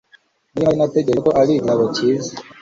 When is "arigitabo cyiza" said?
1.39-2.31